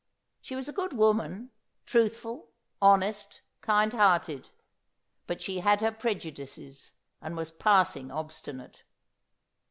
[0.41, 1.51] She was a good woman—
[1.85, 2.49] truthful,
[2.81, 4.49] honest, kindhearted—
[5.27, 8.83] but she had her prejudices, and was passing obstinate.